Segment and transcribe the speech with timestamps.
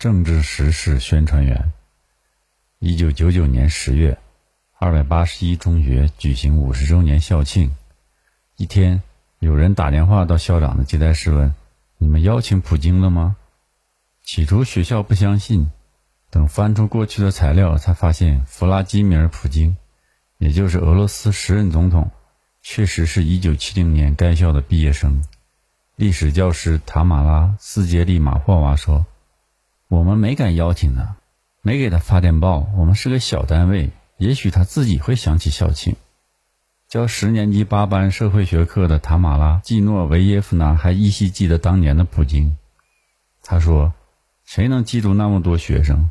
[0.00, 1.74] 政治时事宣传员。
[2.78, 4.18] 一九九九年十月，
[4.78, 7.70] 二百八十一中学举行五十周年校庆。
[8.56, 9.02] 一天，
[9.40, 11.54] 有人打电话到校长的接待室问
[12.00, 13.36] ：“你们邀请普京了吗？”
[14.24, 15.70] 起初学校不相信，
[16.30, 19.76] 等翻出过去的材料，才发现弗拉基米尔·普京，
[20.38, 22.10] 也就是俄罗斯时任总统，
[22.62, 25.22] 确实是一九七零年该校的毕业生。
[25.96, 29.04] 历史教师塔马拉·斯杰利马霍娃说
[29.90, 31.16] ：“我们没敢邀请他，
[31.62, 32.70] 没给他发电报。
[32.76, 35.96] 我们是个小单位，也许他自己会想起校庆。”
[36.88, 42.56] 教十年级八班社会学课的塔马拉·季诺维耶夫娜还依稀记得当年的普京。
[43.42, 43.92] 他说
[44.46, 46.10] ：“谁能记住那么多学生？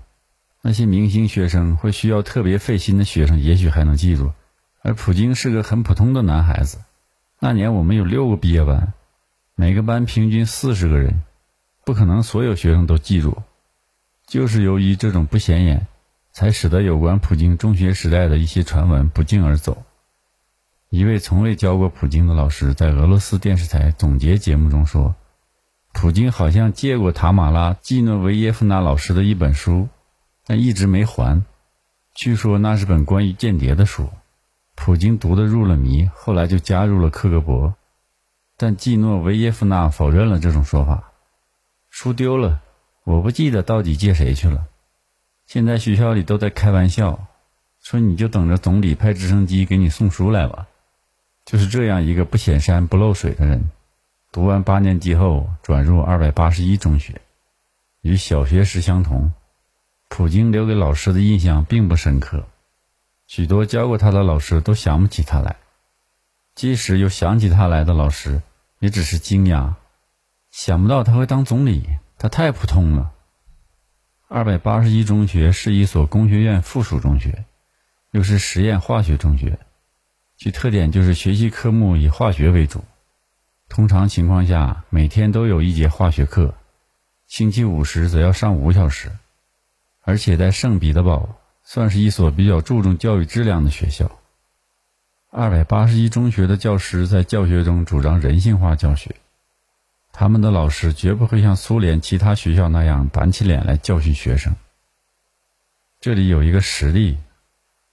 [0.61, 4.33] 那些明星学生会需要特别费心的学生，也许还能记住。
[4.81, 6.79] 而普京是个很普通的男孩子。
[7.39, 8.91] 那年我们有六个毕业班。”
[9.55, 11.21] 每个班平均四十个人，
[11.85, 13.41] 不可能所有学生都记住。
[14.29, 15.87] 就是由于这种不显眼，
[16.31, 19.83] 才使得有关普京中学时代的一些传闻不胫而走。
[20.91, 25.15] 一位从未教过普京的老师在俄罗斯电视台总结节目中说
[25.93, 29.89] ：“普京好像借过塔马拉·季诺维耶夫娜老师的一本书，
[30.45, 31.43] 但一直没还。
[32.13, 34.11] 据说那是本关于间谍的书，
[34.75, 37.73] 普京读得入了迷，后来就加入了克格勃。”
[38.57, 41.13] 但季诺维耶夫娜否认了这种说法。
[41.89, 42.61] 书丢了，
[43.09, 44.67] 我不记得到底借谁去了。
[45.47, 47.25] 现在学校里都在开玩笑，
[47.81, 50.67] 说你就等着总理派直升机给你送书来吧。
[51.43, 53.71] 就是这样一个不显山不漏水的人，
[54.31, 57.19] 读完八年级后转入二百八十一中学。
[58.01, 59.33] 与小学时相同，
[60.07, 62.45] 普京留给老师的印象并不深刻，
[63.25, 65.55] 许多教过他的老师都想不起他来。
[66.53, 68.41] 即使有想起他来的老师。
[68.81, 69.73] 也只是惊讶，
[70.51, 71.85] 想不到他会当总理，
[72.21, 73.13] 它太普通了。
[74.27, 77.45] 二百八十一中学是一所工学院附属中学，
[78.11, 79.57] 又是实验化学中学，
[80.37, 82.83] 其特点就是学习科目以化学为主。
[83.69, 86.53] 通常情况下，每天都有一节化学课，
[87.25, 89.09] 星期五时则要上五小时，
[90.01, 94.11] 而且在圣彼得堡算是一所比较注重教育质量的学校。
[95.31, 99.15] 二百八十一中学的教师在教学中主张人性化教学，
[100.19, 104.53] 他们的老师绝不会像苏联其他学校那样板起脸来教训学生。
[106.01, 107.17] 这里有一个实例：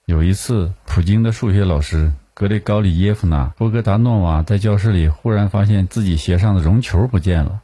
[0.06, 7.62] 有一次，普京的数学老师格雷高里耶夫娜·波格达诺娃在教室里忽然发现自己鞋上的绒球不见了，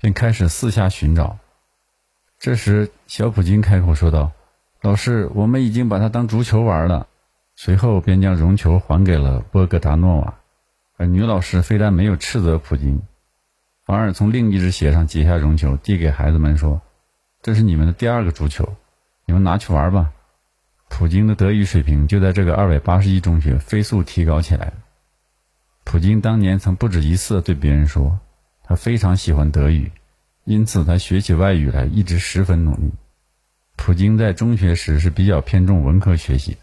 [0.00, 1.38] 便开始四下寻找。
[2.38, 4.30] 这时，小普京开口说道
[4.82, 7.08] ：“老师，我们已经把它当足球玩了。”
[7.58, 10.34] 随后便将绒球还给了波格达诺娃，
[10.96, 13.02] 而女老师非但没有斥责普京，
[13.90, 16.80] 反而从另一只鞋上解下绒球递给孩子们说
[17.42, 18.76] ：“这是你们的第二个足球，
[19.26, 20.12] 你们拿去玩吧。”
[20.88, 24.72] 普京的德语水平就在这个二百八十一中学飞速提高起来。
[25.82, 28.20] 普京当年曾不止一次对别人说，
[28.62, 29.90] 他非常喜欢德语，
[30.44, 32.92] 因此他学起外语来一直十分努力。
[33.74, 36.58] 普京在中学时是比较偏重文科学习的。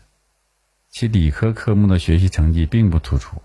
[0.89, 3.41] 其理科科目的学习成绩并不突出，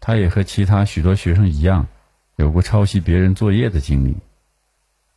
[0.00, 1.86] 他也和其他许多学生一样，
[2.40, 4.16] 有过抄袭别人作业的经历。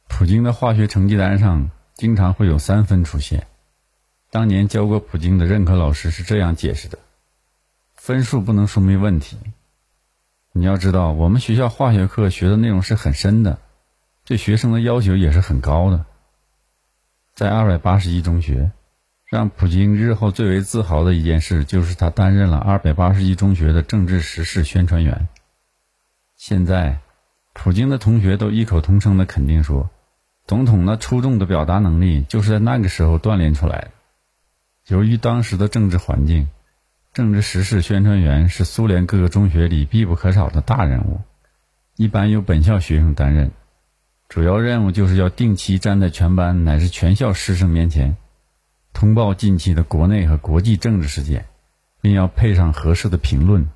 [0.07, 3.47] 普京的化学成绩单上经常会有三分出现。
[4.29, 6.99] 当年教过普京的任课老师是这样解释的：
[7.95, 9.37] 分数不能说明问题。
[10.51, 13.57] 你要知道，我们学校化学课学的内容是很深的，
[14.25, 16.05] 对学生的要求也是很高的。
[17.33, 18.71] 在二百八十一中学。
[19.25, 25.27] 让普京日后最为自豪的一件事，就是他担任了二百八十一中学的政治时事宣传员。
[26.35, 26.99] 现在，
[27.53, 29.89] 普京的同学都异口同声的肯定说，
[30.45, 33.91] 总统那出众的表达能力就是在那个时候锻炼出来的。
[34.87, 36.49] 由于当时的政治环境，
[37.13, 41.21] 政治时事宣传员是苏联各个中学里必不可少的大人物，
[41.95, 43.51] 一般由本校学生担任，
[44.27, 48.17] 主要任务就是要定期站在全班乃至全校师生面前。
[48.91, 51.45] 通报近期的国内和国际政治事件，
[52.01, 53.69] 并要配上合适的评论。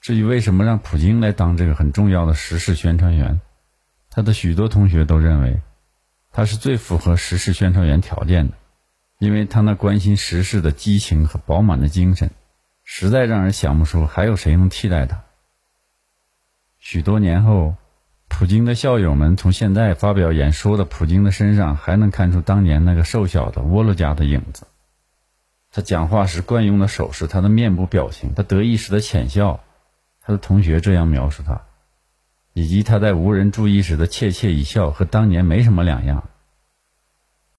[0.00, 3.40] 至于为什么让普京来当这个很重要的时事宣传员，
[4.10, 5.60] 他的许多同学都认为，
[6.32, 8.54] 他是最符合时事宣传员条件的，
[9.18, 12.30] 因为他那关心时事的激情和饱满的精神，
[12.84, 15.24] 实在让人想不出还有谁能替代他。
[16.78, 17.74] 许多年后。
[18.30, 24.66] 普京的校友们从现在发表演说的普京的身上，还能看出当年那个瘦小的沃洛加的影子。
[25.72, 29.64] 他讲话时惯用的手势，他的面部表情，他得意时的浅笑，
[30.28, 31.62] 他的同学这样描述他，
[32.52, 36.28] 以及他在无人注意时的窃窃一笑，和当年没什么两样。